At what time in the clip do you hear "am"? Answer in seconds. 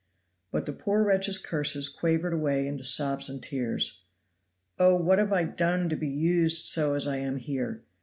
7.17-7.37